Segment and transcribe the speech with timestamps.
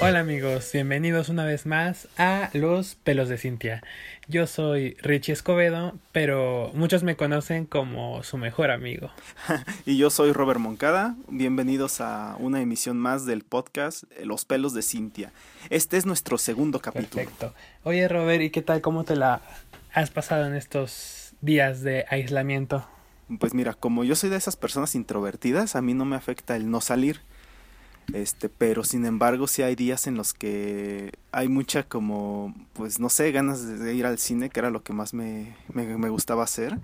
[0.00, 3.82] Hola amigos, bienvenidos una vez más a Los Pelos de Cintia.
[4.28, 9.10] Yo soy Richie Escobedo, pero muchos me conocen como su mejor amigo.
[9.86, 11.16] y yo soy Robert Moncada.
[11.26, 15.32] Bienvenidos a una emisión más del podcast Los Pelos de Cintia.
[15.68, 17.24] Este es nuestro segundo capítulo.
[17.24, 17.52] Perfecto.
[17.82, 18.80] Oye Robert, ¿y qué tal?
[18.80, 19.42] ¿Cómo te la
[19.92, 22.86] has pasado en estos días de aislamiento?
[23.40, 26.70] Pues mira, como yo soy de esas personas introvertidas, a mí no me afecta el
[26.70, 27.20] no salir.
[28.12, 33.10] Este, pero sin embargo, sí hay días en los que hay mucha como, pues no
[33.10, 36.78] sé, ganas de ir al cine, que era lo que más me, me, gustaba hacer.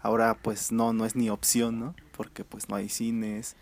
[0.00, 1.94] Ahora pues no, no es ni opción, ¿no?
[2.16, 3.56] Porque pues no hay cines.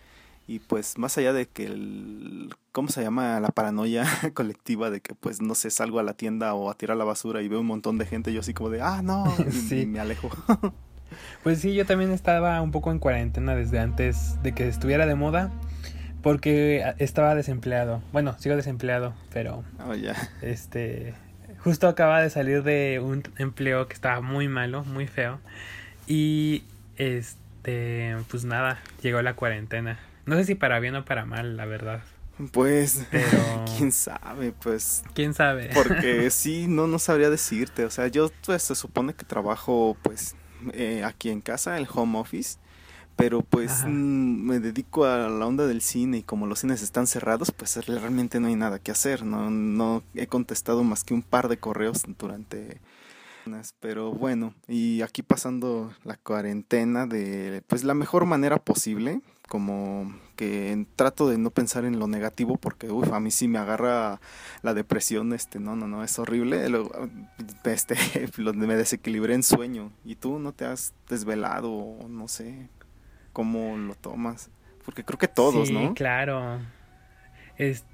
[0.47, 3.41] Y pues más allá de que el, ¿cómo se llama?
[3.41, 6.97] La paranoia colectiva de que pues no sé, salgo a la tienda o a tirar
[6.97, 9.25] la basura y veo un montón de gente, yo así como de, ah, no,
[9.71, 10.29] y me alejo.
[11.43, 15.15] Pues sí, yo también estaba un poco en cuarentena desde antes de que estuviera de
[15.15, 15.51] moda.
[16.23, 18.03] Porque estaba desempleado.
[18.13, 19.65] Bueno, sigo desempleado, pero.
[19.87, 20.17] Oh, ya.
[20.43, 21.15] Este.
[21.59, 25.41] Justo acaba de salir de un empleo que estaba muy malo, muy feo.
[26.07, 26.65] Y.
[26.97, 28.17] Este.
[28.31, 29.99] Pues nada, llegó la cuarentena.
[30.27, 32.03] No sé si para bien o para mal, la verdad.
[32.53, 33.65] Pues, pero...
[33.77, 35.03] quién sabe, pues.
[35.15, 35.71] ¿Quién sabe?
[35.75, 37.85] Porque sí, no, no sabría decirte.
[37.85, 40.35] O sea, yo pues se supone que trabajo pues
[40.73, 42.59] eh, aquí en casa, el home office,
[43.17, 47.07] pero pues mm, me dedico a la onda del cine y como los cines están
[47.07, 51.23] cerrados, pues realmente no hay nada que hacer, no, no he contestado más que un
[51.23, 52.81] par de correos durante
[53.81, 60.87] pero bueno, y aquí pasando la cuarentena de pues la mejor manera posible, como que
[60.97, 64.21] trato de no pensar en lo negativo porque uf, a mí sí me agarra
[64.63, 66.67] la depresión, este, no, no, no, es horrible,
[67.65, 67.97] este,
[68.55, 72.69] me desequilibré en sueño y tú no te has desvelado, no sé,
[73.33, 74.51] cómo lo tomas,
[74.85, 75.95] porque creo que todos, sí, ¿no?
[75.95, 76.61] claro.
[77.57, 77.85] Es,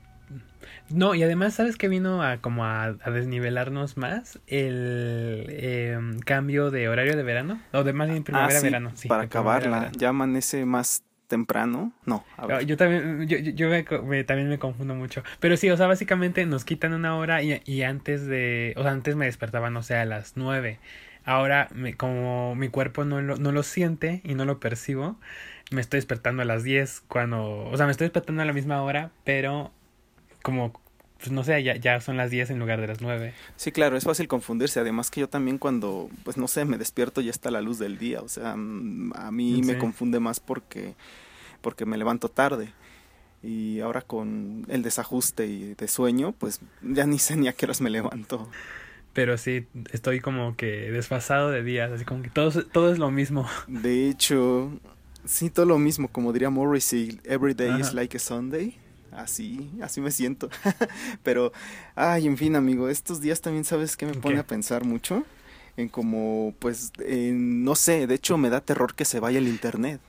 [0.88, 4.38] no, y además, ¿sabes que vino a como a, desnivelarnos más?
[4.46, 8.90] El em, cambio de horario de verano, o de más bien primavera ah.
[8.94, 11.92] Sí, para acabarla, ya amanece más temprano.
[12.04, 15.22] No, ah, Yo también, yo, yo me, también me confundo mucho.
[15.40, 18.92] Pero sí, o sea, básicamente nos quitan una hora y, y antes de, o sea,
[18.92, 20.78] antes me despertaba, no sé, a las nueve.
[21.26, 25.16] Ahora, me, como mi cuerpo no lo, no lo siente y no lo percibo,
[25.70, 28.80] me estoy despertando a las 10 cuando, o sea, me estoy despertando a la misma
[28.82, 29.72] hora, pero
[30.42, 30.72] como,
[31.18, 33.34] pues no sé, ya, ya son las 10 en lugar de las 9.
[33.56, 34.78] Sí, claro, es fácil confundirse.
[34.78, 37.98] Además que yo también cuando, pues no sé, me despierto ya está la luz del
[37.98, 38.20] día.
[38.20, 40.94] O sea, mm, a mí me confunde más porque,
[41.62, 42.72] porque me levanto tarde.
[43.42, 47.66] Y ahora con el desajuste y de sueño, pues ya ni sé ni a qué
[47.66, 48.48] horas me levanto.
[49.16, 53.10] Pero sí, estoy como que desfasado de días, así como que todo, todo es lo
[53.10, 53.48] mismo.
[53.66, 54.70] De hecho,
[55.24, 58.78] sí, todo lo mismo, como diría Morrissey, every day is like a Sunday
[59.12, 60.50] así, así me siento.
[61.22, 61.50] Pero,
[61.94, 65.24] ay, en fin, amigo, estos días también sabes que me pone a pensar mucho
[65.78, 70.00] en como, pues, no sé, de hecho me da terror que se vaya el internet,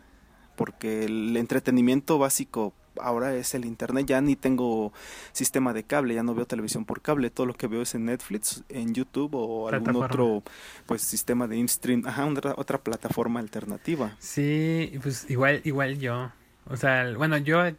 [0.58, 4.94] porque el entretenimiento básico ahora es el internet, ya ni tengo
[5.32, 8.06] sistema de cable, ya no veo televisión por cable, todo lo que veo es en
[8.06, 10.44] Netflix, en YouTube o algún otro
[10.86, 14.16] pues sistema de stream, ajá, otra, otra plataforma alternativa.
[14.20, 16.32] Sí, pues igual igual yo.
[16.70, 17.76] O sea, bueno, yo, eh,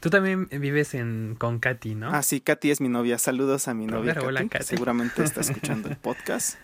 [0.00, 2.08] tú también vives en, con Katy, ¿no?
[2.08, 3.18] Ah, sí, Katy es mi novia.
[3.18, 4.14] Saludos a mi novia.
[4.14, 4.64] Katy.
[4.64, 6.56] Seguramente está escuchando el podcast.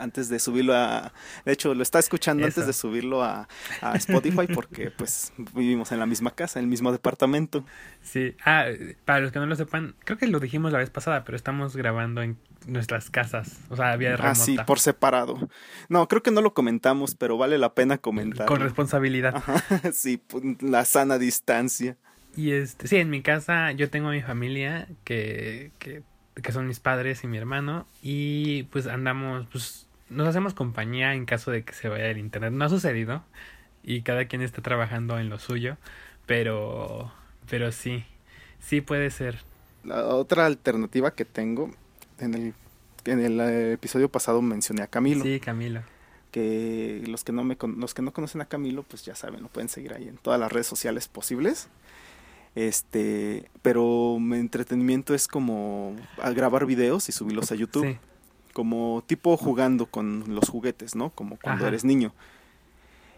[0.00, 1.12] Antes de subirlo a...
[1.44, 3.48] De hecho, lo está escuchando antes de subirlo a,
[3.80, 7.64] a Spotify porque pues vivimos en la misma casa, en el mismo departamento.
[8.02, 8.34] Sí.
[8.44, 8.66] Ah,
[9.04, 11.76] para los que no lo sepan, creo que lo dijimos la vez pasada, pero estamos
[11.76, 14.30] grabando en nuestras casas, o sea, vía remota.
[14.30, 15.48] Ah, sí, por separado.
[15.88, 18.46] No, creo que no lo comentamos, pero vale la pena comentar.
[18.46, 19.42] Con responsabilidad.
[19.92, 21.96] sí, pues, la sana distancia.
[22.36, 26.02] Y este, sí, en mi casa yo tengo a mi familia que, que,
[26.40, 31.24] que son mis padres y mi hermano y pues andamos, pues nos hacemos compañía en
[31.24, 32.52] caso de que se vaya el internet.
[32.52, 33.24] No ha sucedido
[33.82, 35.76] y cada quien está trabajando en lo suyo,
[36.26, 37.12] pero,
[37.48, 38.04] pero sí,
[38.58, 39.38] sí puede ser.
[39.84, 41.70] La otra alternativa que tengo
[42.18, 42.54] en el,
[43.06, 45.24] en el eh, episodio pasado mencioné a Camilo.
[45.24, 45.82] Sí, Camilo.
[46.30, 49.48] Que los que no me los que no conocen a Camilo, pues ya saben, lo
[49.48, 51.68] pueden seguir ahí en todas las redes sociales posibles.
[52.54, 55.96] Este, pero mi entretenimiento es como
[56.34, 57.96] grabar videos y subirlos a YouTube.
[58.52, 61.10] Como tipo jugando con los juguetes, ¿no?
[61.10, 62.12] Como cuando eres niño.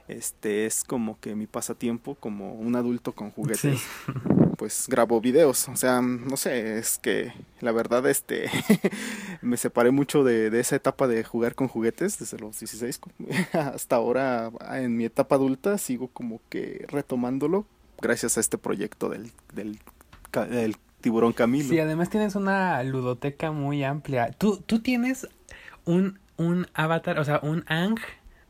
[0.08, 3.82] Este es como que mi pasatiempo como un adulto con juguetes.
[4.56, 5.69] pues grabo videos.
[5.69, 8.50] O sea, no sé, es que la verdad este
[9.43, 13.00] me separé mucho de, esa etapa de jugar con juguetes desde los 16
[13.52, 17.67] hasta ahora en mi etapa adulta sigo como que retomándolo
[18.00, 19.79] gracias a este proyecto del, del,
[21.03, 21.69] tiburón Camilo.
[21.69, 24.31] Sí, además tienes una ludoteca muy amplia.
[24.33, 25.29] Tú, tú tienes
[25.85, 27.99] un, un avatar, o sea, un Ang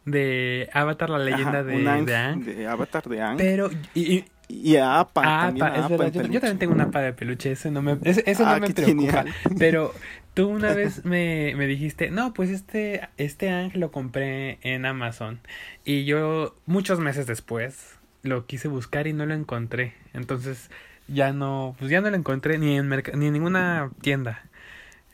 [0.05, 3.37] de Avatar, la leyenda de, Ang, de, Avatar de Ang.
[3.37, 5.23] Pero, y, y a APA.
[5.23, 6.13] también es verdad.
[6.13, 9.25] Yo, yo, también tengo una APA de peluche, eso no me, eso, ah, me preocupa.
[9.59, 9.95] Pero
[10.35, 15.41] tú una vez me, me dijiste, no, pues este, este ángel lo compré en Amazon.
[15.85, 19.95] Y yo, muchos meses después, lo quise buscar y no lo encontré.
[20.13, 20.71] Entonces,
[21.09, 24.43] ya no, pues ya no lo encontré ni en, ni en ninguna tienda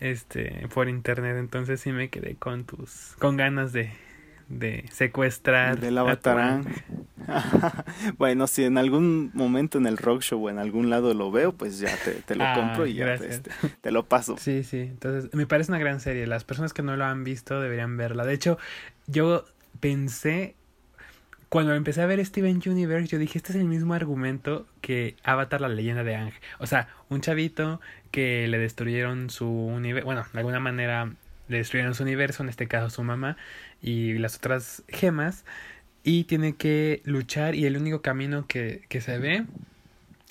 [0.00, 1.37] este por internet.
[1.38, 3.93] Entonces sí me quedé con tus con ganas de
[4.49, 6.62] de secuestrar del avatar
[8.19, 11.52] bueno si en algún momento en el rock show o en algún lado lo veo
[11.52, 13.50] pues ya te, te lo ah, compro y ya te, este,
[13.82, 14.37] te, lo paso.
[14.38, 16.26] Sí sí entonces me parece una gran serie.
[16.26, 18.25] Las personas que no lo han visto deberían verla.
[18.25, 18.58] De hecho
[19.06, 19.44] yo
[19.81, 20.55] pensé
[21.48, 25.60] cuando empecé a ver Steven Universe, yo dije, este es el mismo argumento que Avatar,
[25.60, 26.40] la leyenda de Ángel.
[26.58, 27.80] O sea, un chavito
[28.10, 31.10] que le destruyeron su universo, bueno, de alguna manera
[31.48, 33.36] le destruyeron su universo, en este caso su mamá
[33.82, 35.44] y las otras gemas,
[36.04, 39.44] y tiene que luchar y el único camino que, que se ve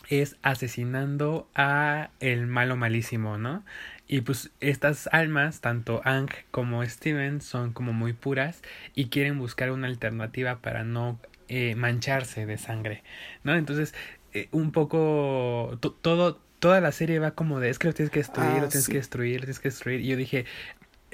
[0.09, 3.63] es asesinando a el malo malísimo, ¿no?
[4.07, 8.61] Y pues estas almas, tanto Ang como Steven, son como muy puras
[8.95, 11.19] y quieren buscar una alternativa para no
[11.49, 13.03] eh, mancharse de sangre,
[13.43, 13.55] ¿no?
[13.55, 13.93] Entonces,
[14.33, 18.19] eh, un poco todo, toda la serie va como de, es que lo tienes que
[18.19, 20.01] destruir, lo ah, tienes que destruir, lo tienes que destruir.
[20.01, 20.45] Y yo dije,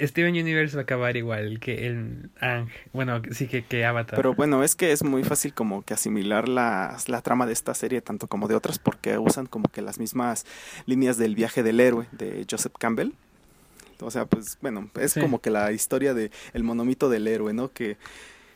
[0.00, 4.16] Steven Universe va a acabar igual que el Ang, bueno, sí que, que Avatar.
[4.16, 7.74] Pero bueno, es que es muy fácil como que asimilar la, la trama de esta
[7.74, 10.46] serie, tanto como de otras, porque usan como que las mismas
[10.86, 13.12] líneas del viaje del héroe de Joseph Campbell.
[14.00, 17.70] O sea, pues bueno, es como que la historia de el monomito del héroe, ¿no?
[17.72, 17.96] Que,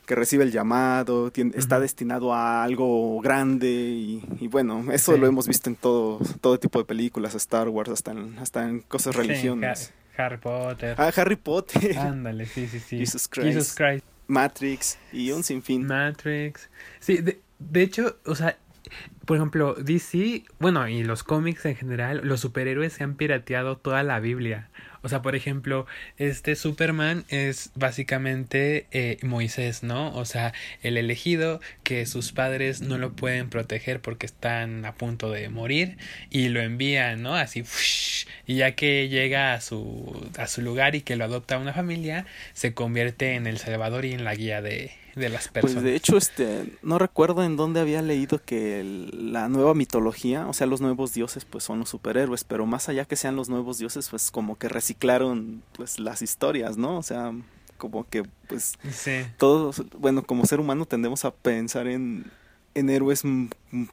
[0.06, 5.70] que recibe el llamado, está destinado a algo grande y, bueno, eso lo hemos visto
[5.70, 9.93] en todo, todo tipo de películas, Star Wars, hasta en, hasta en cosas religiosas.
[10.18, 10.94] Harry Potter.
[10.98, 11.96] Ah, Harry Potter.
[11.98, 12.98] Ándale, sí, sí, sí.
[12.98, 14.04] Jesus Christ.
[14.26, 15.86] Matrix y un sinfín.
[15.86, 16.68] Matrix.
[17.00, 18.58] Sí, de, de hecho, o sea,
[19.24, 24.02] por ejemplo, DC, bueno, y los cómics en general, los superhéroes se han pirateado toda
[24.02, 24.68] la Biblia.
[25.02, 25.86] O sea, por ejemplo,
[26.16, 30.14] este Superman es básicamente eh, Moisés, ¿no?
[30.14, 30.52] O sea,
[30.82, 35.98] el elegido que sus padres no lo pueden proteger porque están a punto de morir
[36.30, 37.34] y lo envían, ¿no?
[37.36, 37.64] Así,
[38.46, 42.26] y ya que llega a su, a su lugar y que lo adopta una familia,
[42.52, 45.74] se convierte en el Salvador y en la guía de, de las personas.
[45.74, 48.82] Pues de hecho, este, no recuerdo en dónde había leído que
[49.12, 53.04] la nueva mitología, o sea, los nuevos dioses, pues son los superhéroes, pero más allá
[53.04, 56.98] que sean los nuevos dioses, pues como que reciclaron, pues las historias, ¿no?
[56.98, 57.32] O sea,
[57.76, 58.78] como que, pues,
[59.36, 62.30] todos, bueno, como ser humano tendemos a pensar en,
[62.74, 63.22] en héroes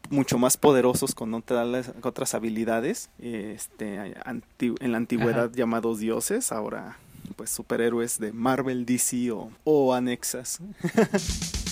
[0.09, 6.97] mucho más poderosos con otras, otras habilidades, este, en la antigüedad llamados dioses, ahora
[7.35, 10.59] pues superhéroes de Marvel, DC o, o anexas.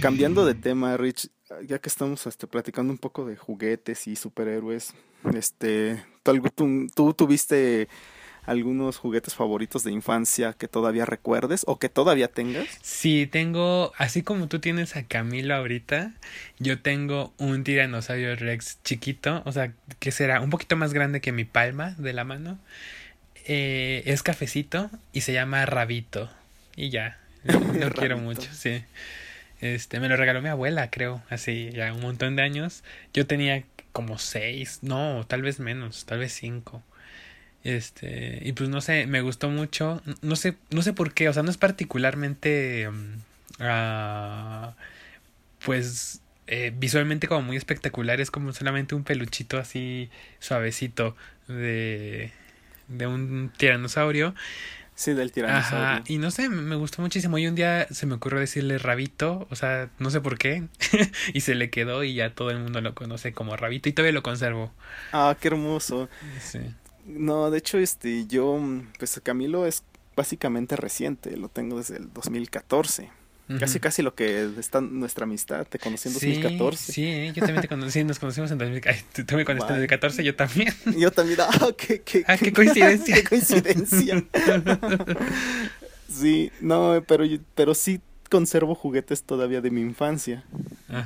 [0.00, 1.30] Cambiando de tema, Rich,
[1.66, 4.92] ya que estamos este, platicando un poco de juguetes y superhéroes,
[5.34, 7.88] este, tú, tú tuviste
[8.46, 12.66] algunos juguetes favoritos de infancia que todavía recuerdes o que todavía tengas?
[12.82, 16.12] Sí, tengo, así como tú tienes a Camilo ahorita,
[16.58, 21.32] yo tengo un tiranosaurio rex chiquito, o sea, que será un poquito más grande que
[21.32, 22.58] mi palma de la mano.
[23.46, 26.30] Eh, es cafecito y se llama Rabito.
[26.76, 28.84] Y ya, lo, quiero mucho, sí.
[29.60, 32.82] Este, me lo regaló mi abuela, creo, así, ya un montón de años.
[33.12, 36.82] Yo tenía como seis, no, tal vez menos, tal vez cinco.
[37.64, 40.02] Este, y pues no sé, me gustó mucho.
[40.20, 42.90] No sé, no sé por qué, o sea, no es particularmente.
[43.58, 44.74] Ah,
[45.64, 51.16] pues eh, visualmente como muy espectacular, es como solamente un peluchito así suavecito
[51.48, 52.32] de,
[52.88, 54.34] de un tiranosaurio.
[54.94, 55.86] Sí, del tiranosaurio.
[55.86, 57.38] Ajá, y no sé, me gustó muchísimo.
[57.38, 60.64] Y un día se me ocurrió decirle Rabito, o sea, no sé por qué.
[61.32, 64.12] y se le quedó y ya todo el mundo lo conoce como Rabito y todavía
[64.12, 64.70] lo conservo.
[65.12, 66.10] Ah, qué hermoso.
[66.40, 66.60] Sí.
[67.06, 68.60] No, de hecho, este, yo,
[68.98, 69.82] pues Camilo es
[70.16, 73.10] básicamente reciente, lo tengo desde el 2014.
[73.60, 76.92] Casi, casi lo que está nuestra amistad, te conocí en 2014.
[76.92, 79.24] Sí, yo también te conocí, nos conocimos en 2014.
[79.24, 80.72] Tú me conociste en 2014, yo también.
[80.98, 83.14] Yo también, ah, qué, qué, ah, qué coincidencia.
[83.14, 84.24] qué coincidencia.
[86.08, 90.44] sí, no, pero, pero sí conservo juguetes todavía de mi infancia.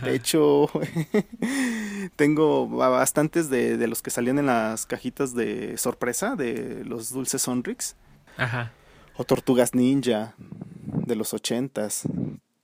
[0.05, 0.71] De hecho,
[2.17, 7.43] tengo bastantes de, de, los que salían en las cajitas de sorpresa de los dulces
[7.43, 7.97] Sonrix.
[8.37, 8.73] Ajá.
[9.17, 12.03] O Tortugas Ninja de los ochentas,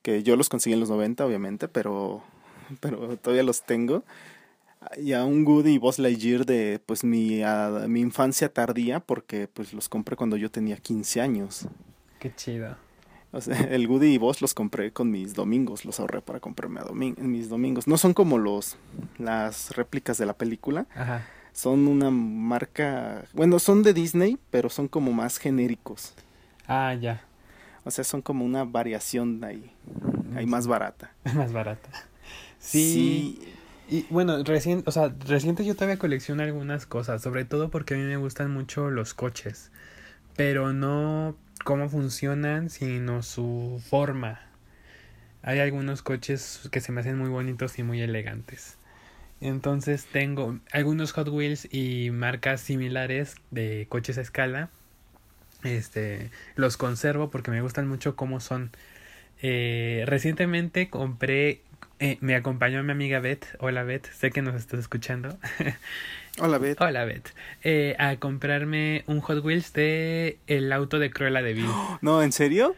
[0.03, 2.23] que yo los conseguí en los 90, obviamente, pero,
[2.81, 4.05] pero todavía los tengo.
[4.99, 7.41] Y a un Woody y Buzz Lightyear de pues mi,
[7.89, 11.67] mi infancia tardía, porque pues los compré cuando yo tenía 15 años.
[12.19, 12.77] Qué chido.
[13.35, 16.81] O sea, el Woody y Buzz los compré con mis domingos, los ahorré para comprarme
[16.81, 17.89] a en mis domingos.
[17.89, 18.77] No son como los
[19.19, 20.87] las réplicas de la película.
[20.95, 21.27] Ajá.
[21.53, 26.15] Son una marca, bueno, son de Disney, pero son como más genéricos.
[26.67, 27.23] Ah, ya.
[27.85, 29.71] O sea, son como una variación ahí,
[30.35, 31.13] ahí más barata.
[31.35, 31.91] más barata.
[32.59, 33.39] Sí.
[33.89, 37.97] Y bueno, recién, o sea, reciente yo todavía colecciono algunas cosas, sobre todo porque a
[37.99, 39.71] mí me gustan mucho los coches,
[40.37, 44.41] pero no cómo funcionan, sino su forma.
[45.43, 48.77] Hay algunos coches que se me hacen muy bonitos y muy elegantes.
[49.41, 54.71] Entonces tengo algunos Hot Wheels y marcas similares de coches a escala
[55.65, 58.71] este, los conservo porque me gustan mucho cómo son.
[59.43, 61.63] Eh, recientemente compré,
[61.99, 63.47] eh, me acompañó mi amiga Beth.
[63.59, 65.37] Hola Beth, sé que nos estás escuchando.
[66.41, 66.81] Hola Beth.
[66.81, 67.29] Hola Beth.
[67.63, 71.67] Eh, a comprarme un Hot Wheels de el auto de Cruella de Vil.
[72.01, 72.75] No, ¿en serio?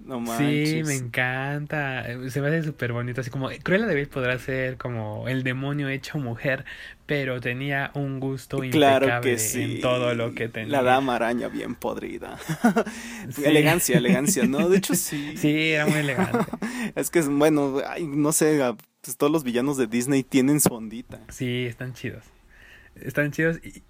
[0.00, 0.70] No manches.
[0.70, 2.04] Sí, me encanta.
[2.28, 3.20] Se me hace súper bonito.
[3.20, 6.64] Así como Cruella de Vil podrá ser como el demonio hecho mujer,
[7.06, 10.72] pero tenía un gusto claro impecable que en todo lo que tenía.
[10.72, 12.38] La dama araña bien podrida.
[13.44, 14.68] Elegancia, elegancia, ¿no?
[14.68, 15.36] De hecho, sí.
[15.36, 16.44] Sí, era muy elegante.
[16.96, 18.60] es que, bueno, no sé,
[19.00, 21.20] pues, todos los villanos de Disney tienen su ondita.
[21.28, 22.24] Sí, están chidos.
[23.02, 23.82] Están chidos y,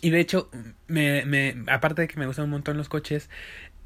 [0.00, 0.50] y de hecho,
[0.86, 3.28] me, me, aparte de que me gustan un montón los coches,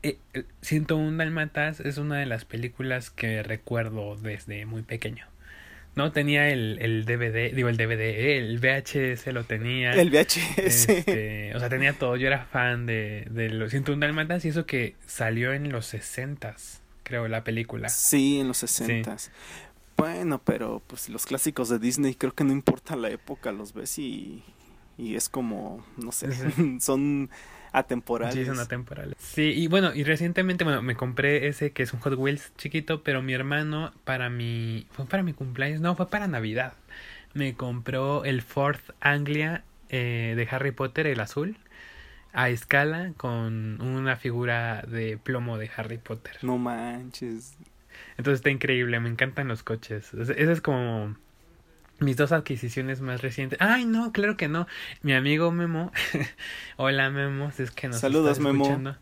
[0.02, 0.19] eh,
[0.61, 5.26] 101 Dalmatas es una de las películas que recuerdo desde muy pequeño.
[5.97, 9.93] No tenía el, el DVD, digo el DVD, el VHS lo tenía.
[9.93, 10.59] El VHS.
[10.59, 12.16] Este, o sea, tenía todo.
[12.16, 16.57] Yo era fan de, de los 101 Dalmatas y eso que salió en los 60
[17.04, 17.88] creo, la película.
[17.88, 19.16] Sí, en los 60
[19.96, 23.98] Bueno, pero pues los clásicos de Disney creo que no importa la época, los ves
[23.98, 24.42] y,
[24.98, 26.30] y es como, no sé,
[26.80, 27.30] son
[27.72, 28.34] atemporales.
[28.34, 29.16] Sí, son atemporales.
[29.18, 33.02] Sí, y bueno, y recientemente, bueno, me compré ese que es un Hot Wheels chiquito,
[33.02, 36.74] pero mi hermano para mi, fue para mi cumpleaños, no, fue para Navidad.
[37.34, 41.56] Me compró el Fourth Anglia eh, de Harry Potter, el azul,
[42.32, 46.38] a escala con una figura de plomo de Harry Potter.
[46.42, 47.56] No manches.
[48.16, 50.12] Entonces está increíble, me encantan los coches.
[50.14, 51.16] Ese es como
[52.00, 53.58] mis dos adquisiciones más recientes.
[53.61, 54.66] Ay, no, claro que no.
[55.02, 55.92] Mi amigo Memo,
[56.76, 58.96] hola Memo, es que nos Saludos, Memo.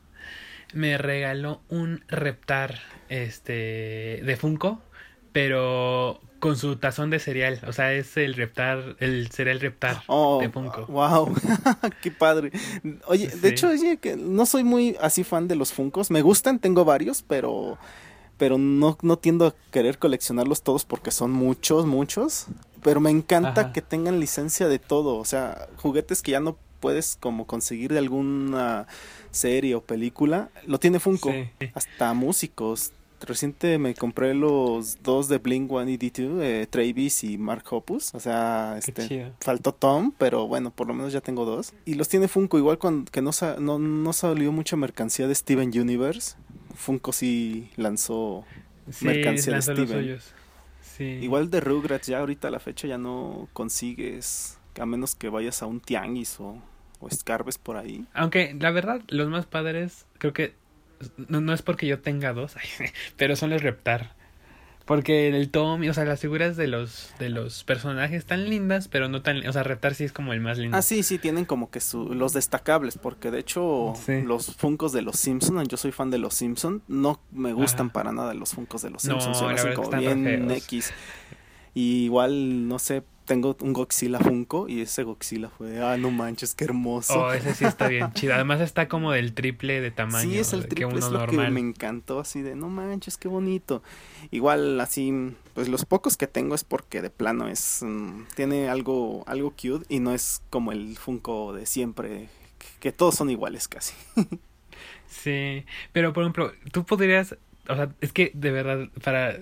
[0.75, 2.78] Me regaló un Reptar
[3.11, 4.82] este de Funko,
[5.32, 10.40] pero con su tazón de cereal, o sea, es el Reptar, el cereal Reptar oh,
[10.40, 10.87] de Funko.
[10.87, 11.35] Wow,
[12.02, 12.52] qué padre.
[13.06, 16.59] Oye, de hecho, oye, que no soy muy así fan de los Funkos, me gustan,
[16.59, 17.78] tengo varios, pero
[18.42, 22.46] pero no, no tiendo a querer coleccionarlos todos porque son muchos, muchos.
[22.82, 25.14] Pero me encanta que tengan licencia de todo.
[25.14, 28.88] O sea, juguetes que ya no puedes como conseguir de alguna
[29.30, 30.50] serie o película.
[30.66, 31.32] Lo tiene Funko.
[31.72, 32.90] Hasta músicos.
[33.20, 38.12] Reciente me compré los dos de Blink 182, eh, Travis y Mark Hoppus.
[38.12, 41.75] O sea, este, faltó Tom, pero bueno, por lo menos ya tengo dos.
[41.84, 43.30] Y los tiene Funko, igual cuando, que no,
[43.61, 46.34] no, no salió mucha mercancía de Steven Universe.
[46.75, 48.45] Funko sí lanzó
[49.00, 50.19] mercancía de Steven.
[51.23, 55.62] Igual de Rugrats, ya ahorita a la fecha ya no consigues, a menos que vayas
[55.62, 56.62] a un tianguis o,
[57.00, 58.05] o escarbes por ahí.
[58.14, 60.55] Aunque la verdad, los más padres, creo que
[61.29, 62.55] no, no es porque yo tenga dos,
[63.17, 64.14] pero son los Reptar.
[64.92, 69.08] Porque el Tommy, o sea, las figuras de los de los personajes están lindas, pero
[69.08, 70.76] no tan, o sea, Reptar sí es como el más lindo.
[70.76, 73.94] Ah, sí, sí, tienen como que su, los destacables, porque de hecho
[74.26, 78.12] los Funcos de los Simpsons, yo soy fan de los Simpsons, no me gustan para
[78.12, 80.92] nada los Funcos de los Simpsons, no, se me hacen como bien X.
[81.72, 86.54] Y igual, no sé, tengo un Godzilla Funko y ese Godzilla fue, ah, no manches,
[86.54, 87.18] qué hermoso.
[87.18, 88.34] Oh, ese sí está bien chido.
[88.34, 90.28] Además está como del triple de tamaño.
[90.28, 93.16] Sí, es el triple, que uno es lo que me encantó, así de, no manches,
[93.16, 93.82] qué bonito.
[94.32, 99.24] Igual, así, pues los pocos que tengo es porque de plano es, mm, tiene algo,
[99.26, 102.28] algo cute y no es como el Funko de siempre,
[102.80, 103.94] que todos son iguales casi.
[105.08, 107.34] sí, pero por ejemplo, tú podrías,
[107.66, 109.38] o sea, es que de verdad, para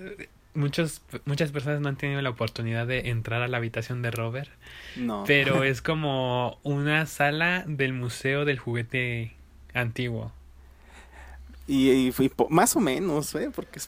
[0.54, 4.50] muchos, muchas personas no han tenido la oportunidad de entrar a la habitación de Robert.
[4.96, 5.24] No.
[5.26, 9.34] Pero es como una sala del museo del juguete
[9.74, 10.32] antiguo.
[11.66, 12.12] Y,
[12.48, 13.48] más o menos, ¿eh?
[13.54, 13.78] Porque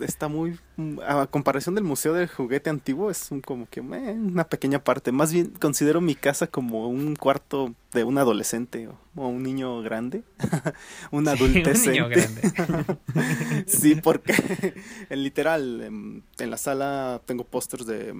[0.00, 0.58] está muy,
[1.06, 5.12] a comparación del Museo del Juguete Antiguo, es un, como que eh, una pequeña parte.
[5.12, 10.22] Más bien considero mi casa como un cuarto de un adolescente o, un niño grande,
[11.10, 12.08] un adultecente.
[12.08, 13.66] grande.
[13.66, 14.74] sí, porque
[15.10, 18.14] en literal, en, la sala tengo pósters de,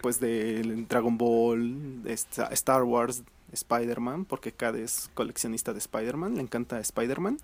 [0.00, 6.80] pues de Dragon Ball, Star Wars, Spider-Man, porque cada es coleccionista de Spider-Man, le encanta
[6.80, 7.38] Spider-Man.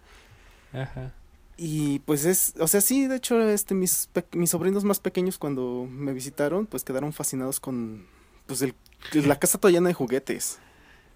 [0.73, 1.13] Ajá.
[1.57, 5.87] Y pues es, o sea, sí, de hecho, este, mis, mis sobrinos más pequeños cuando
[5.89, 8.07] me visitaron, pues quedaron fascinados con,
[8.47, 8.75] pues, el,
[9.13, 10.59] la casa toda llena de juguetes.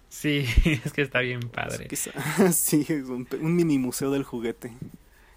[0.07, 0.45] Sí,
[0.85, 1.87] es que está bien padre.
[2.53, 4.71] sí, es un, mini museo del juguete.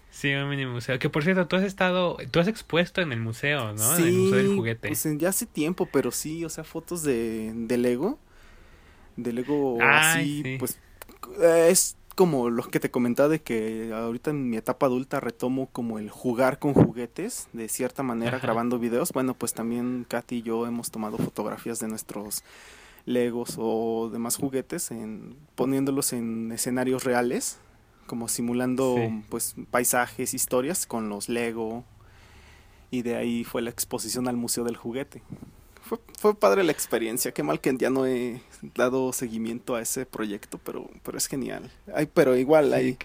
[0.09, 0.99] Sí, un mini museo.
[0.99, 3.95] Que por cierto, tú has estado, tú has expuesto en el museo, ¿no?
[3.95, 4.87] Sí, en el museo del juguete.
[4.87, 8.19] Pues ya hace tiempo, pero sí, o sea, fotos de, de Lego.
[9.17, 10.79] De Lego así, pues
[11.41, 15.99] es como lo que te comentaba de que ahorita en mi etapa adulta retomo como
[15.99, 19.11] el jugar con juguetes, de cierta manera grabando videos.
[19.11, 22.43] Bueno, pues también Katy y yo hemos tomado fotografías de nuestros
[23.05, 27.57] Legos o demás juguetes, en, poniéndolos en escenarios reales,
[28.07, 28.95] como simulando
[29.29, 31.83] pues paisajes, historias con los Lego.
[32.91, 35.21] Y de ahí fue la exposición al Museo del Juguete
[35.83, 37.33] fue, fue padre la experiencia.
[37.33, 38.41] Qué mal que ya no he
[38.75, 41.71] dado seguimiento a ese proyecto, pero, pero es genial.
[41.93, 42.97] Ay, pero igual, ahí,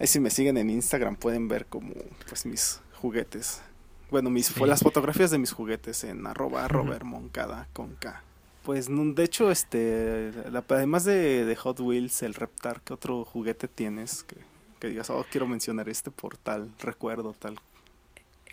[0.00, 1.94] si me siguen en Instagram pueden ver como
[2.28, 3.62] pues mis juguetes.
[4.10, 8.22] Bueno, mis fue las fotografías de mis juguetes en arroba Robert Moncada con K.
[8.62, 10.32] Pues de hecho, este,
[10.68, 14.36] además de, de, Hot Wheels, el Reptar, ¿qué otro juguete tienes que,
[14.80, 17.58] que digas, oh, quiero mencionar este por tal recuerdo, tal?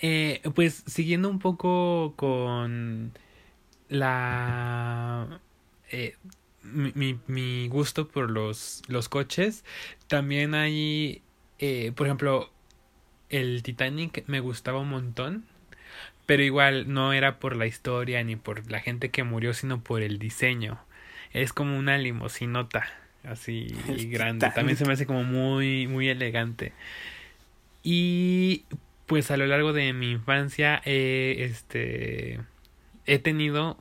[0.01, 3.13] Eh, pues siguiendo un poco con
[3.93, 5.39] la
[5.91, 6.15] eh,
[6.63, 9.63] mi, mi, gusto por los, los coches.
[10.07, 11.21] También hay,
[11.59, 12.51] eh, por ejemplo,
[13.29, 15.45] el Titanic me gustaba un montón.
[16.25, 20.01] Pero igual no era por la historia ni por la gente que murió, sino por
[20.01, 20.79] el diseño.
[21.33, 22.85] Es como una limosinota
[23.23, 23.75] así
[24.09, 24.50] grande.
[24.55, 26.72] También se me hace como muy, muy elegante.
[27.83, 28.63] Y
[29.05, 32.39] pues a lo largo de mi infancia, este
[33.05, 33.77] he tenido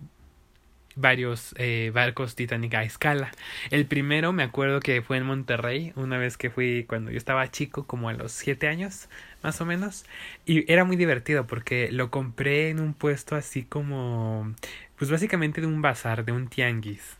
[0.94, 3.30] varios eh, barcos Titanic a escala.
[3.70, 7.50] El primero me acuerdo que fue en Monterrey, una vez que fui cuando yo estaba
[7.50, 9.08] chico, como a los siete años,
[9.42, 10.04] más o menos.
[10.44, 14.54] Y era muy divertido porque lo compré en un puesto así como,
[14.96, 17.18] pues básicamente de un bazar, de un tianguis.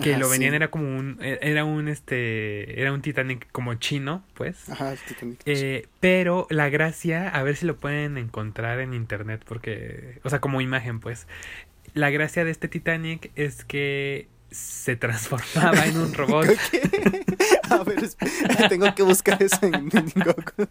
[0.00, 4.24] Que lo venían era como un, e, era un este, era un Titanic como chino,
[4.34, 4.68] pues.
[4.70, 5.40] Ajá, Titanic.
[5.44, 10.40] Eh, pero la gracia, a ver si lo pueden encontrar en internet, porque, o sea,
[10.40, 11.26] como imagen, pues.
[11.92, 16.46] La gracia de este Titanic es que se transformaba en un robot.
[17.70, 18.08] a ver,
[18.70, 20.68] tengo que buscar eso en, Google.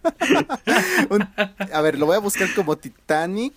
[1.73, 3.53] a ver, lo voy a buscar como Titanic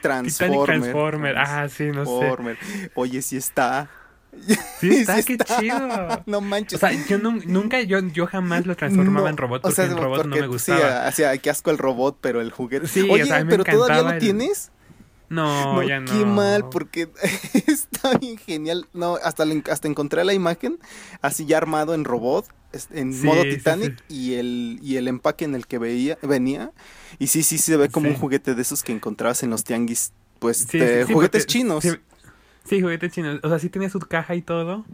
[0.00, 0.60] Transformer.
[0.60, 2.56] Titanic Transformer, ah, sí, no sé.
[2.94, 3.90] Oye, sí está.
[4.80, 6.22] Sí está, qué chido.
[6.26, 6.74] No manches.
[6.74, 10.36] O sea, yo nunca, yo, yo jamás lo transformaba en robot porque el robot no
[10.36, 11.10] me gustaba.
[11.12, 12.86] Sí, qué asco el robot, pero el juguete.
[12.86, 14.70] Sí, Oye, pero todavía lo tienes.
[15.30, 16.12] No, ya no.
[16.12, 17.08] Qué mal, porque
[17.66, 18.86] está bien genial.
[18.92, 20.78] No, hasta, hasta encontré la imagen
[21.22, 22.46] así ya armado en robot,
[22.92, 26.72] en modo Titanic, Y, el, y el empaque en el que veía, venía.
[27.18, 30.12] Y sí, sí, se ve como un juguete de esos que encontrabas en los tianguis,
[30.38, 31.84] pues, de juguetes chinos.
[32.64, 33.40] Sí, juguetes chinos.
[33.42, 34.84] O sea, sí tenía su caja y todo.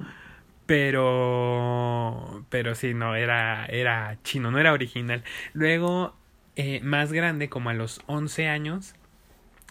[0.67, 2.45] Pero.
[2.49, 5.25] Pero sí, no, era, era chino, no era original.
[5.53, 6.15] Luego,
[6.57, 8.95] eh, más grande, como a los 11 años,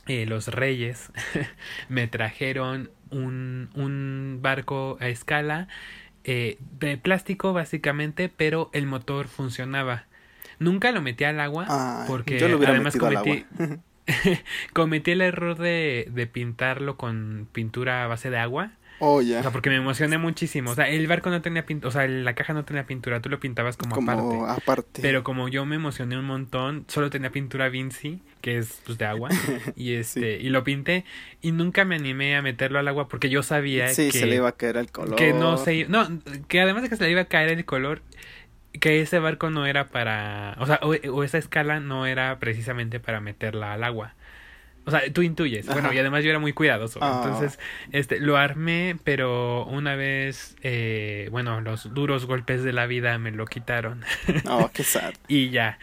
[0.07, 1.12] eh, los reyes
[1.89, 5.67] me trajeron un, un barco a escala
[6.23, 10.05] eh, de plástico, básicamente, pero el motor funcionaba.
[10.59, 13.45] Nunca lo metí al agua porque además cometí,
[14.73, 18.73] cometí el error de, de pintarlo con pintura a base de agua.
[18.99, 19.39] Oh, ya.
[19.39, 20.71] O sea, porque me emocioné muchísimo.
[20.71, 23.29] O sea, el barco no tenía pintura, o sea, la caja no tenía pintura, tú
[23.29, 25.01] lo pintabas como, como aparte.
[25.01, 29.05] Pero como yo me emocioné un montón, solo tenía pintura Vinci, que es pues de
[29.05, 29.29] agua,
[29.75, 31.05] y este, y lo pinté,
[31.41, 34.19] y nunca me animé a meterlo al agua porque yo sabía sí, que.
[34.19, 35.15] se le iba a caer el color.
[35.15, 36.05] Que no se no,
[36.49, 38.01] que además de que se le iba a caer el color,
[38.73, 43.19] que ese barco no era para, o sea, o, esa escala no era precisamente para
[43.19, 44.15] meterla al agua.
[44.86, 45.67] O sea, tú intuyes.
[45.67, 46.99] Bueno, y además yo era muy cuidadoso.
[47.01, 47.21] Ah.
[47.23, 47.60] Entonces,
[47.91, 53.32] este, lo armé, pero una vez, eh, bueno, los duros golpes de la vida me
[53.32, 54.03] lo quitaron.
[54.47, 55.13] Oh, qué sad.
[55.27, 55.77] y ya.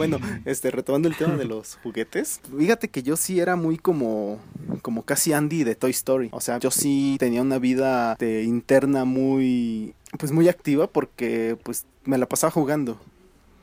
[0.00, 4.38] Bueno, este, retomando el tema de los juguetes, fíjate que yo sí era muy como,
[4.80, 6.30] como casi Andy de Toy Story.
[6.32, 11.84] O sea, yo sí tenía una vida de interna muy, pues muy activa porque pues
[12.06, 12.98] me la pasaba jugando.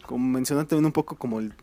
[0.05, 1.55] Como mencionaste un poco como el,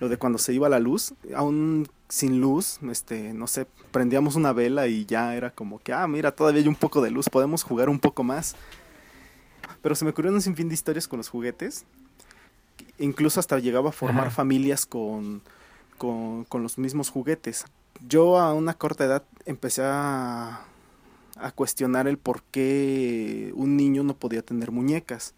[0.00, 4.52] lo de cuando se iba la luz, aún sin luz, este, no sé, prendíamos una
[4.52, 7.62] vela y ya era como que, ah, mira, todavía hay un poco de luz, podemos
[7.62, 8.56] jugar un poco más.
[9.82, 11.84] Pero se me ocurrió un sinfín de historias con los juguetes
[12.98, 15.42] incluso hasta llegaba a formar familias con,
[15.98, 17.64] con, los mismos juguetes.
[18.06, 20.64] Yo a una corta edad empecé a,
[21.36, 25.34] a cuestionar el por qué un niño no podía tener muñecas.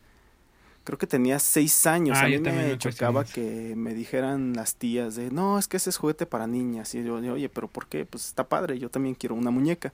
[0.84, 2.16] Creo que tenía seis años.
[2.18, 5.90] Ah, a mí me chocaba que me dijeran las tías de, no, es que ese
[5.90, 6.94] es juguete para niñas.
[6.94, 8.06] Y yo, oye, pero ¿por qué?
[8.06, 9.92] Pues está padre, yo también quiero una muñeca.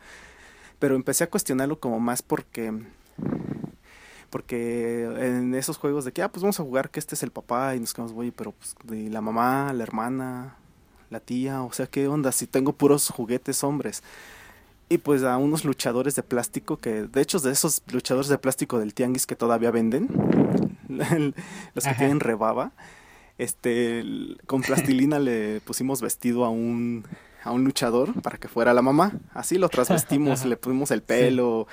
[0.78, 2.72] Pero empecé a cuestionarlo como más porque
[4.34, 7.30] porque en esos juegos de que, ah, pues vamos a jugar que este es el
[7.30, 10.56] papá y nos quedamos, oye, pero pues de la mamá, la hermana,
[11.08, 12.32] la tía, o sea, ¿qué onda?
[12.32, 14.02] Si tengo puros juguetes hombres.
[14.88, 18.80] Y pues a unos luchadores de plástico que, de hecho, de esos luchadores de plástico
[18.80, 20.08] del tianguis que todavía venden,
[21.74, 22.72] los que tienen rebaba,
[23.38, 24.04] este,
[24.48, 27.04] con plastilina le pusimos vestido a un,
[27.44, 29.12] a un luchador para que fuera la mamá.
[29.32, 31.68] Así lo trasvestimos, le pusimos el pelo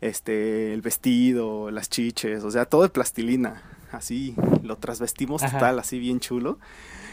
[0.00, 3.62] este, el vestido, las chiches, o sea, todo de plastilina.
[3.92, 6.58] Así lo trasvestimos total, así bien chulo.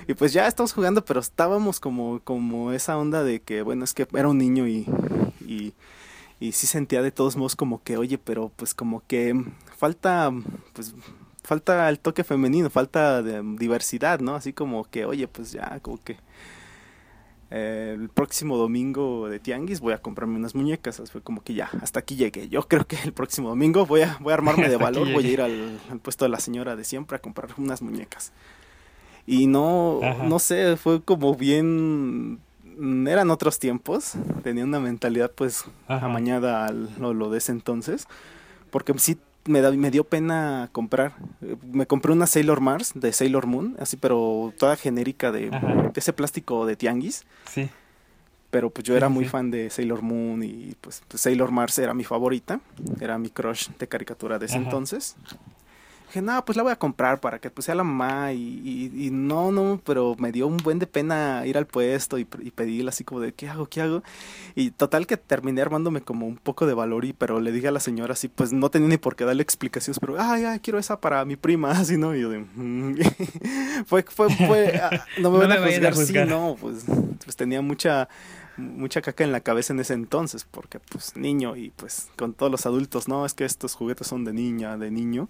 [0.07, 3.93] Y pues ya estamos jugando, pero estábamos como, como esa onda de que, bueno, es
[3.93, 4.85] que era un niño y,
[5.45, 5.73] y,
[6.39, 9.33] y sí sentía de todos modos como que, oye, pero pues como que
[9.75, 10.31] falta,
[10.73, 10.95] pues
[11.43, 14.35] falta el toque femenino, falta de diversidad, ¿no?
[14.35, 16.17] Así como que, oye, pues ya, como que
[17.49, 21.01] el próximo domingo de Tianguis voy a comprarme unas muñecas.
[21.11, 22.49] Fue como que ya, hasta aquí llegué.
[22.49, 25.31] Yo creo que el próximo domingo voy a, voy a armarme de valor, voy a
[25.31, 28.33] ir al, puesto de la señora de siempre a comprar unas muñecas.
[29.25, 32.39] Y no, no sé, fue como bien...
[33.07, 38.07] Eran otros tiempos, tenía una mentalidad pues amañada a lo, lo de ese entonces,
[38.69, 41.13] porque sí me, dio pena comprar.
[41.71, 45.51] Me compré una Sailor Mars de Sailor Moon, así, pero toda genérica de,
[45.95, 47.25] ese plástico de tianguis.
[47.49, 47.69] Sí.
[48.49, 51.93] Pero pues yo era muy fan de Sailor Moon y pues, pues, Sailor Mars era
[51.93, 52.61] mi favorita.
[53.01, 55.15] Era mi crush de caricatura de ese entonces
[56.07, 59.09] dije, no, pues la voy a comprar para que pues sea la mamá y, y,
[59.11, 62.89] no, no, pero me dio un buen de pena ir al puesto y, y pedirle
[62.89, 63.67] así como de, ¿qué hago?
[63.67, 64.03] ¿Qué hago?
[64.55, 67.71] Y total que terminé armándome como un poco de valor y pero le dije a
[67.71, 70.79] la señora así, pues no tenía ni por qué darle explicaciones, pero, ay, ay, quiero
[70.79, 72.15] esa para mi prima, así, ¿no?
[72.15, 72.95] Y yo de, mm".
[73.85, 76.85] fue, fue, fue, ah, no me van a juzgar, sí, no, pues,
[77.23, 78.07] pues tenía mucha
[78.57, 82.51] mucha caca en la cabeza en ese entonces, porque pues niño y pues con todos
[82.51, 85.29] los adultos, no, es que estos juguetes son de niña, de niño,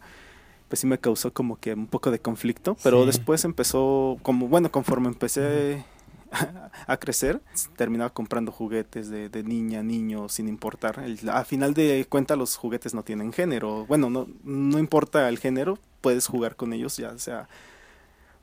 [0.67, 4.71] pues sí me causó como que un poco de conflicto, pero después empezó, como bueno,
[4.71, 5.85] conforme empecé
[6.87, 7.41] a, crecer,
[7.75, 10.99] terminaba comprando juguetes de, de niña, niño, sin importar.
[10.99, 13.85] El, a final de cuentas los juguetes no tienen género.
[13.85, 17.47] Bueno, no, no importa el género, puedes jugar con ellos, ya sea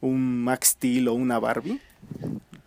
[0.01, 1.81] un Max Steel o una Barbie.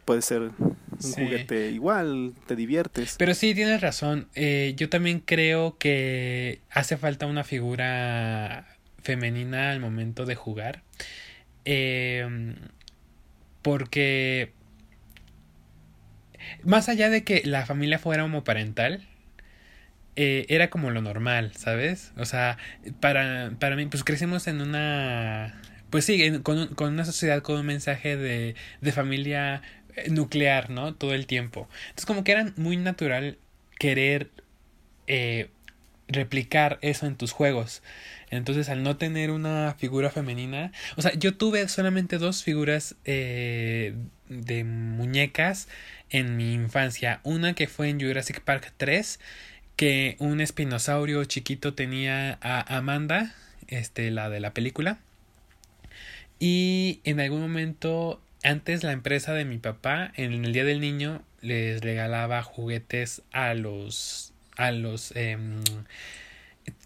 [0.06, 3.15] Puede ser un juguete igual, te diviertes.
[3.17, 4.28] Pero sí, tienes razón.
[4.36, 8.65] Eh, yo también creo que hace falta una figura
[9.08, 10.84] femenina al momento de jugar.
[11.63, 12.56] Em,
[13.62, 14.52] porque
[16.63, 19.08] más allá de que la familia fuera homoparental,
[20.17, 22.12] eh, era como lo normal, ¿sabes?
[22.17, 22.58] O sea,
[23.00, 25.62] para, para mí, pues crecimos en una...
[25.89, 29.62] Pues sí, con, con, una sociedad con un mensaje de, de familia
[29.96, 30.96] eh, nuclear, ¿no?
[30.96, 31.70] Todo el tiempo.
[31.89, 33.38] Entonces como que era muy natural
[33.80, 34.32] querer
[35.08, 35.50] eh,
[36.08, 37.82] replicar eso en tus juegos.
[38.30, 43.96] Entonces, al no tener una figura femenina, o sea, yo tuve solamente dos figuras eh,
[44.28, 45.67] de muñecas
[46.10, 47.22] en mi infancia.
[47.24, 49.20] Una que fue en Jurassic Park 3,
[49.76, 53.34] que un espinosaurio chiquito tenía a Amanda,
[53.67, 55.00] este, la de la película.
[56.39, 61.24] Y en algún momento, antes la empresa de mi papá, en el Día del Niño,
[61.41, 64.27] les regalaba juguetes a los
[64.58, 65.62] a los em,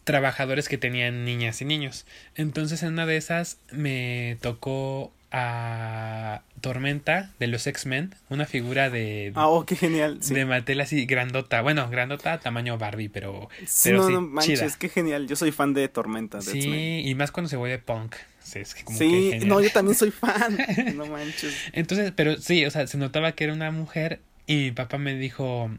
[0.04, 2.06] trabajadores que tenían niñas y niños.
[2.36, 9.32] Entonces en una de esas me tocó a Tormenta de los X-Men, una figura de...
[9.36, 10.20] Ah, oh, qué genial.
[10.20, 13.50] De Mattel así grandota, bueno, grandota tamaño Barbie, pero...
[13.66, 15.28] Sí, no, no manches, qué genial.
[15.28, 16.40] Yo soy fan de Tormenta.
[16.40, 18.16] De sí, y más cuando se vuelve punk.
[18.44, 20.58] Sí, no, yo también soy fan.
[20.96, 21.56] no manches.
[21.72, 25.16] Entonces, pero sí, o sea, se notaba que era una mujer y mi papá me
[25.16, 25.72] dijo,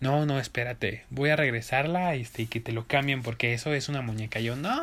[0.00, 3.88] no, no, espérate, voy a regresarla este, y que te lo cambien porque eso es
[3.88, 4.40] una muñeca.
[4.40, 4.78] yo, no,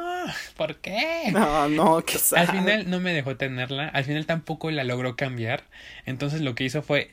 [0.57, 1.29] ¿por qué?
[1.31, 5.63] No, no, qué Al final no me dejó tenerla, al final tampoco la logró cambiar.
[6.05, 7.11] Entonces lo que hizo fue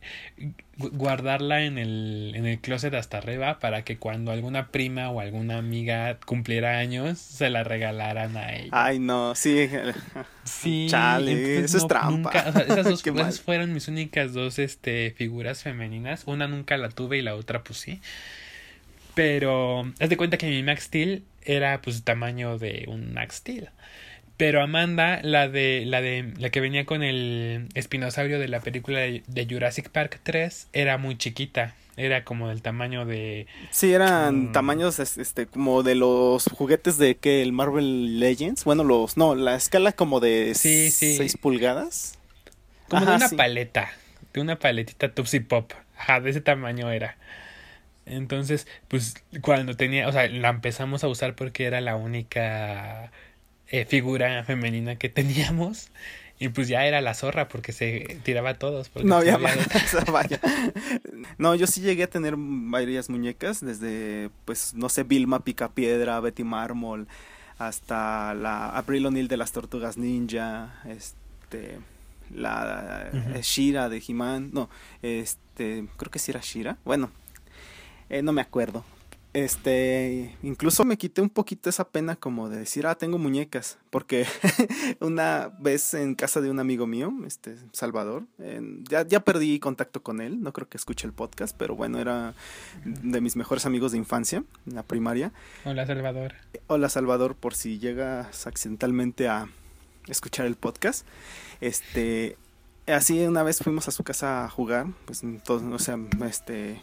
[0.79, 5.59] guardarla en el, en el closet hasta arriba para que cuando alguna prima o alguna
[5.59, 8.71] amiga cumpliera años se la regalaran a ella.
[8.73, 9.69] Ay, no, sí.
[10.45, 12.33] Sí, Chale, eso es trampa.
[12.67, 16.25] esas dos esas fueron mis únicas dos este, figuras femeninas.
[16.27, 18.01] Una nunca la tuve y la otra pues sí.
[19.15, 23.71] Pero haz de cuenta que mi Max Steel era pues tamaño de un Max Steel.
[24.43, 28.99] Pero Amanda, la de la de la que venía con el espinosaurio de la película
[28.99, 31.77] de, Jurassic Park 3, era muy chiquita.
[31.97, 34.53] Era como del tamaño de Sí, eran mm.
[34.53, 39.55] tamaños este como de los juguetes de que el Marvel Legends, bueno, los no, la
[39.55, 42.19] escala como de sí, 6 pulgadas.
[42.89, 43.93] Como de una paleta,
[44.33, 45.71] de una paletita Tupsi Pop.
[45.97, 47.17] Ajá, de ese tamaño era.
[48.07, 53.13] Entonces, pues cuando tenía, o sea, la empezamos a usar porque era la única
[53.69, 55.91] eh, figura femenina que teníamos.
[56.39, 58.91] Y pues ya era la zorra porque se tiraba a todos.
[59.05, 59.39] no había
[60.11, 60.41] vaya.
[61.39, 66.43] No, yo sí llegué a tener varias muñecas, desde, pues, no sé, Vilma Picapiedra, Betty
[66.43, 67.07] Mármol,
[67.59, 71.79] hasta la April O'Neil de las Tortugas Ninja, este,
[72.35, 74.69] la Shira de He-Man, no,
[75.03, 77.11] este, creo que sí era Shira, bueno,
[78.11, 78.85] eh, no me acuerdo,
[79.35, 84.27] este, incluso me quité un poquito esa pena como de decir, ah, tengo muñecas, porque
[85.01, 88.25] una vez en casa de un amigo mío, este, Salvador,
[88.89, 92.35] ya, ya perdí contacto con él, no creo que escuche el podcast, pero bueno, era
[92.85, 95.33] de mis mejores amigos de infancia, en la primaria.
[95.65, 96.35] Hola Salvador.
[96.67, 99.49] Hola Salvador, por si llegas accidentalmente a
[100.09, 101.07] escuchar el podcast.
[101.63, 102.37] Este,
[102.87, 106.83] así una vez fuimos a su casa a jugar, pues todos, o sea, este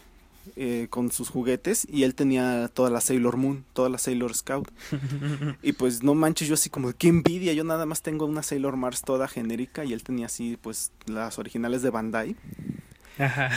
[0.56, 4.70] eh, con sus juguetes y él tenía toda la Sailor Moon, toda la Sailor Scout.
[5.64, 8.76] y pues no manches, yo así como, qué envidia, yo nada más tengo una Sailor
[8.76, 12.36] Mars toda genérica y él tenía así pues las originales de Bandai.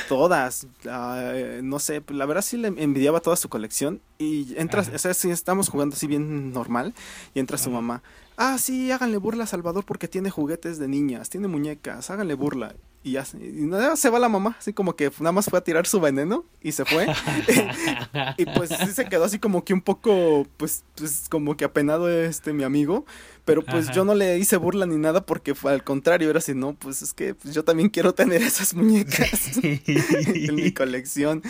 [0.08, 4.98] Todas, ah, no sé, la verdad sí le envidiaba toda su colección y entras, o
[4.98, 6.94] sea, estamos jugando así bien normal
[7.32, 8.02] y entra su mamá,
[8.36, 12.74] ah, sí, háganle burla a Salvador porque tiene juguetes de niñas, tiene muñecas, háganle burla
[13.04, 15.64] y ya y nada, se va la mamá, así como que nada más fue a
[15.64, 17.06] tirar su veneno y se fue.
[18.36, 22.08] y pues sí se quedó así como que un poco, pues, pues como que apenado
[22.08, 23.04] este mi amigo,
[23.44, 26.54] pero pues yo no le hice burla ni nada porque fue al contrario, era así,
[26.54, 31.42] no, pues es que pues, yo también quiero tener esas muñecas en mi colección.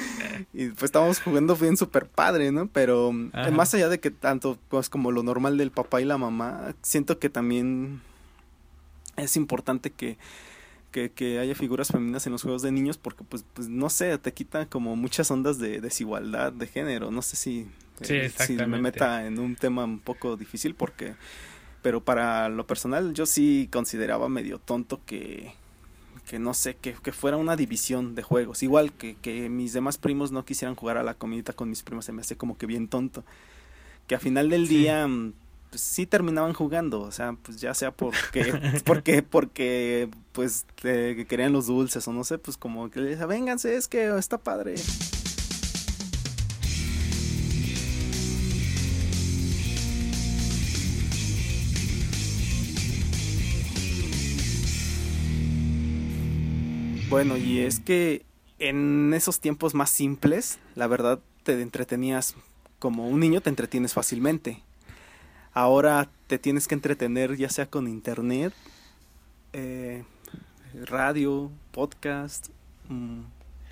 [0.55, 2.67] Y pues estábamos jugando bien súper padre, ¿no?
[2.69, 6.75] Pero más allá de que tanto pues como lo normal del papá y la mamá,
[6.81, 8.01] siento que también
[9.17, 10.17] es importante que
[10.93, 14.33] que, haya figuras femeninas en los juegos de niños porque pues, pues no sé, te
[14.33, 17.11] quita como muchas ondas de desigualdad de género.
[17.11, 17.67] No sé si,
[18.09, 21.15] eh, si me meta en un tema un poco difícil porque...
[21.83, 25.53] Pero para lo personal yo sí consideraba medio tonto que,
[26.29, 28.63] que no sé, que, que fuera una división de juegos.
[28.63, 32.05] Igual que, que mis demás primos no quisieran jugar a la comidita con mis primos,
[32.05, 33.25] se me hace como que bien tonto.
[34.07, 35.33] Que a final del día mm,
[35.73, 38.53] pues sí terminaban jugando, o sea, pues ya sea porque,
[38.85, 43.75] porque, porque, pues que querían los dulces o no sé, pues como que les vénganse,
[43.75, 44.75] es que está padre.
[57.09, 58.27] Bueno, y es que
[58.59, 62.35] en esos tiempos más simples, la verdad te entretenías
[62.79, 64.63] como un niño te entretienes fácilmente
[65.55, 68.55] Ahora te tienes que entretener ya sea con internet,
[69.53, 70.05] eh,
[70.85, 72.49] radio, podcast,
[72.89, 73.23] mm,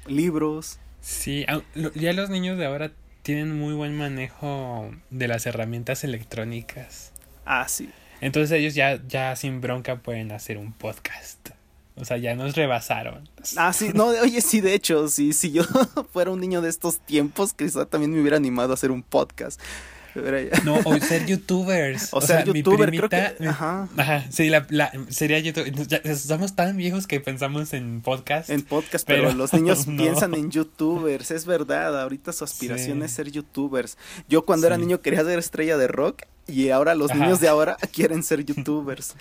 [0.06, 0.78] libros.
[1.00, 1.46] Sí,
[1.94, 7.12] ya los niños de ahora tienen muy buen manejo de las herramientas electrónicas.
[7.46, 7.90] Ah, sí.
[8.20, 11.50] Entonces ellos ya, ya sin bronca pueden hacer un podcast.
[11.96, 13.28] O sea, ya nos rebasaron.
[13.56, 15.64] Ah, sí, no, oye, sí, de hecho, sí, si yo
[16.12, 19.60] fuera un niño de estos tiempos, quizá también me hubiera animado a hacer un podcast.
[20.64, 22.08] No, o ser youtubers.
[22.12, 23.88] O, sea, youtuber, creo que, ajá.
[23.96, 26.16] Ajá, sí, la, la, sería youtuber.
[26.16, 28.50] somos tan viejos que pensamos en podcast.
[28.50, 32.00] En podcast, pero, los niños piensan en youtubers, es verdad.
[32.00, 33.96] Ahorita su aspiración es ser youtubers.
[34.28, 37.76] Yo cuando era niño quería ser estrella de rock y ahora los niños de ahora
[37.92, 39.14] quieren ser youtubers.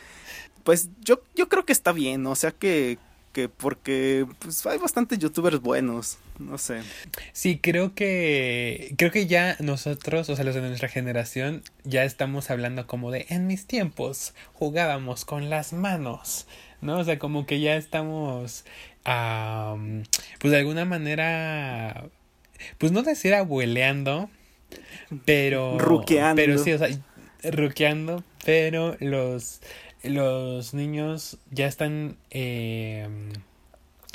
[0.63, 2.97] Pues yo, yo creo que está bien, o sea que,
[3.33, 6.81] que porque pues hay bastantes youtubers buenos, no sé.
[7.33, 12.49] Sí, creo que creo que ya nosotros, o sea, los de nuestra generación ya estamos
[12.49, 16.47] hablando como de en mis tiempos jugábamos con las manos,
[16.81, 16.99] ¿no?
[16.99, 18.65] O sea, como que ya estamos
[20.39, 22.09] pues de alguna manera
[22.77, 24.29] pues no decir abueleando,
[25.25, 25.79] pero...
[25.79, 26.35] Ruqueando.
[26.35, 26.89] Pero sí, o sea,
[27.43, 29.61] ruqueando, pero los,
[30.03, 32.17] los niños ya están...
[32.31, 33.07] Eh,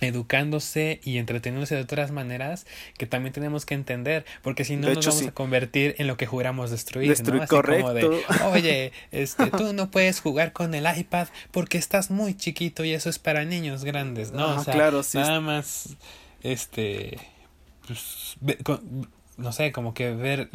[0.05, 2.67] educándose y entreteniéndose de otras maneras
[2.99, 6.27] que también tenemos que entender, porque si no nos vamos a convertir en lo que
[6.27, 7.49] juramos destruir, destruir ¿no?
[7.49, 8.13] correcto.
[8.53, 13.11] oye, este, tú no puedes jugar con el iPad porque estás muy chiquito y eso
[13.11, 14.57] es para niños grandes, ¿no?
[14.57, 15.19] o sea, claro, sí.
[15.19, 15.97] nada más,
[16.43, 17.19] este,
[17.87, 18.35] pues,
[19.37, 20.49] no sé, como que ver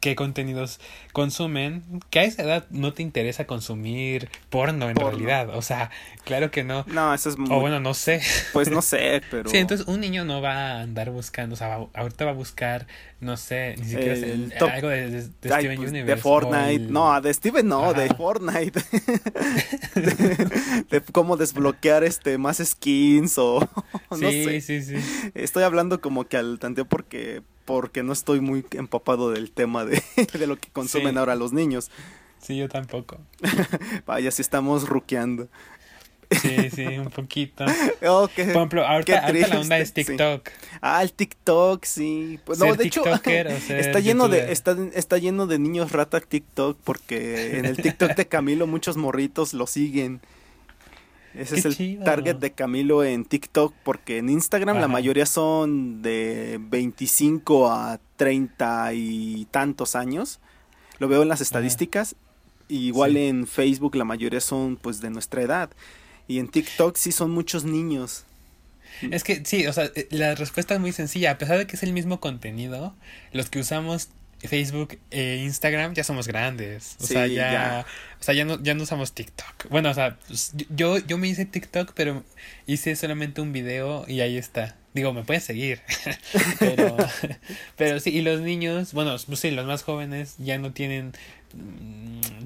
[0.00, 0.80] qué contenidos
[1.12, 5.50] consumen, que a esa edad no te interesa consumir porno en realidad.
[5.54, 5.90] O sea,
[6.24, 6.84] claro que no.
[6.88, 7.54] No, eso es muy...
[7.54, 8.22] O bueno, no sé.
[8.54, 9.50] Pues no sé, pero...
[9.50, 12.86] Sí, entonces un niño no va a andar buscando, o sea, ahorita va a buscar,
[13.20, 16.14] no sé, ni siquiera El top- algo de, de- de Ay, Steven pues, Universe.
[16.16, 16.74] de Fortnite.
[16.84, 18.08] el- No, de Steven no, de.
[18.14, 18.80] Fortnite.
[19.94, 23.60] de, de cómo desbloquear este más skins o
[24.10, 24.60] no sí, sé.
[24.60, 25.30] sí, sí.
[25.34, 30.02] Estoy hablando como que al tanteo porque porque no estoy muy empapado del tema de,
[30.38, 31.18] de lo que consumen Sí.
[31.18, 31.90] ahora los niños.
[32.40, 33.18] Sí, yo tampoco.
[34.06, 35.48] Vaya, si estamos ruqueando.
[36.30, 37.64] Sí, sí, un poquito.
[38.06, 40.04] Oh, qué- Por ejemplo, ahorita, la onda es sí.
[40.04, 40.48] TikTok.
[40.80, 42.38] Ah, el TikTok, sí.
[42.44, 43.02] Pues, no, de hecho,
[43.68, 48.26] está lleno de está, está lleno de niños rata TikTok porque en el TikTok de
[48.28, 50.20] Camilo muchos morritos lo siguen.
[51.34, 52.04] Ese Qué es el chido.
[52.04, 58.92] target de Camilo en TikTok porque en Instagram la mayoría son de 25 a 30
[58.94, 60.40] y tantos años.
[60.98, 62.16] Lo veo en las estadísticas.
[62.68, 63.18] Y igual Sí.
[63.18, 65.70] en Facebook la mayoría son pues de nuestra edad.
[66.28, 68.24] Y en TikTok sí son muchos niños.
[69.02, 71.30] Es que sí, o sea, eh, la respuesta es muy sencilla.
[71.32, 72.94] A pesar de que es el mismo contenido,
[73.32, 74.10] los que usamos
[74.42, 76.96] Facebook e Instagram ya somos grandes.
[77.00, 77.86] O Sí, sea, ya, ya.
[78.18, 79.68] O sea, ya no, ya no usamos TikTok.
[79.70, 82.24] Bueno, o sea, pues, yo, yo me hice TikTok, pero
[82.66, 84.76] hice solamente un video y ahí está.
[84.92, 85.80] Digo, me puedes seguir.
[86.58, 86.96] pero,
[87.76, 91.12] pero sí, y los niños, bueno, pues sí, los más jóvenes ya no tienen.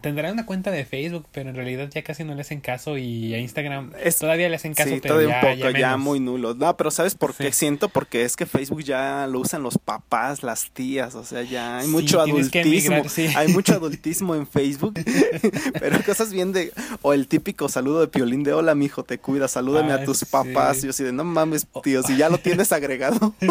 [0.01, 3.33] Tendrán una cuenta de Facebook, pero en realidad ya casi no le hacen caso y
[3.33, 6.21] a Instagram Es- todavía le hacen caso, sí, pero todavía ya, un poco, ya, muy
[6.21, 6.53] nulo.
[6.55, 7.61] No, pero ¿sabes por qué Sí.
[7.61, 7.89] siento?
[7.89, 11.87] Porque es que Facebook ya lo usan los papás, las tías, o sea, ya hay
[11.87, 12.97] Sí, mucho adultismo.
[12.97, 13.37] emigrar.
[13.37, 14.95] Hay mucho adultismo en Facebook,
[15.81, 16.73] pero cosas bien de...
[17.01, 20.19] O el típico saludo de Piolín de hola, mijo, te cuida, salúdame Ah, a tus
[20.19, 20.27] sí.
[20.27, 20.79] papás.
[20.81, 23.35] Y yo así de, no mames, tío, si ya lo tienes agregado.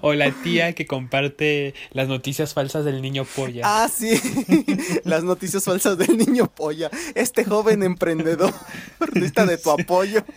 [0.00, 3.62] O la tía que comparte las noticias falsas del niño polla.
[3.64, 4.08] ah, sí,
[5.04, 6.90] las noticias falsas del niño polla.
[7.14, 8.52] Este joven emprendedor
[9.14, 10.24] necesita de tu apoyo.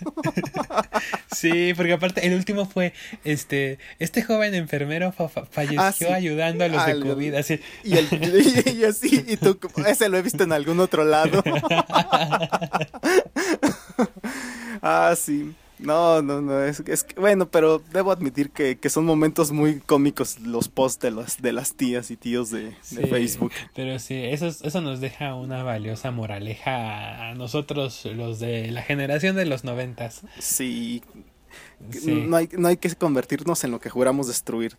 [1.35, 6.05] Sí, porque aparte el último fue este este joven enfermero fa- fa- falleció Ah, sí.
[6.05, 7.59] ayudando a los de COVID, así.
[7.83, 8.07] Y, el,
[8.65, 11.43] y, y así, y tú, ese lo he visto en algún otro lado.
[14.81, 15.53] ah, sí.
[15.79, 19.79] No, no, no, es, es que, bueno, pero debo admitir que, que son momentos muy
[19.79, 22.73] cómicos los posts de las, de las tías y tíos de,
[23.09, 23.51] Facebook.
[23.75, 28.81] Pero sí, eso, es- eso nos deja una valiosa moraleja a nosotros, los de la
[28.83, 30.21] generación de los noventas.
[30.39, 31.01] Sí,
[31.91, 34.77] Sí, no, hay, no hay que convertirnos en lo que juramos destruir.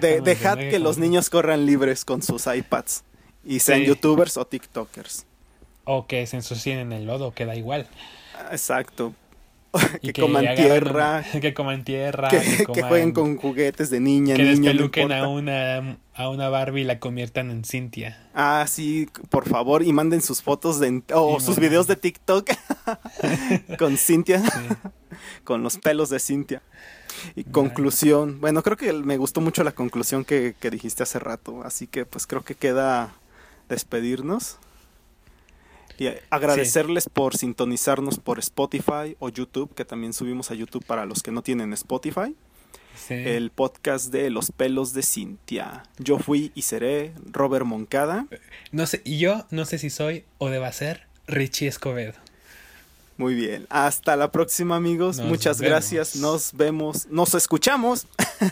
[0.00, 3.04] De, dejad que los niños corran libres con sus iPads
[3.44, 3.86] y sean Sí.
[3.86, 5.26] youtubers o tiktokers.
[5.84, 7.86] O que se ensucien en el lodo, que da igual.
[8.50, 9.14] Exacto.
[10.02, 12.28] Que, coman tierra, una- que coman tierra.
[12.28, 16.28] que, que, que coman- jueguen con juguetes de niña, Que niño, no a una, a
[16.30, 18.18] una Barbie y la conviertan en Cintia.
[18.34, 22.48] Ah, sí, por favor, y manden sus fotos de, o sus videos de TikTok
[23.78, 24.74] con Cintia, Sí.
[25.44, 26.62] con los pelos de Cintia.
[27.34, 31.62] Y conclusión, bueno, creo que me gustó mucho la conclusión que, que dijiste hace rato,
[31.64, 33.12] así que pues creo que queda
[33.68, 34.58] despedirnos.
[35.98, 41.22] Y agradecerles por sintonizarnos por Spotify o YouTube, que también subimos a YouTube para los
[41.22, 42.34] que no tienen Spotify.
[43.06, 43.14] Sí.
[43.14, 45.84] el podcast de Los pelos de Cintia.
[45.98, 48.26] Yo fui y seré Robert Moncada.
[48.72, 52.14] No sé, y yo no sé si soy o deba ser Richie Escobedo.
[53.16, 53.66] Muy bien.
[53.70, 55.18] Hasta la próxima, amigos.
[55.18, 55.70] Nos Muchas vemos.
[55.70, 56.16] gracias.
[56.16, 57.06] Nos vemos.
[57.06, 58.06] Nos escuchamos.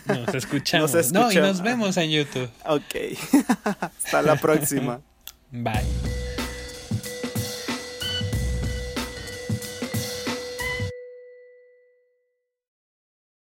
[0.07, 0.93] Nos escuchamos.
[0.93, 1.49] Nos No, y escuchamos.
[1.57, 2.49] nos vemos en YouTube.
[2.65, 2.95] Ok.
[3.81, 5.01] Hasta la próxima.
[5.51, 6.26] Bye.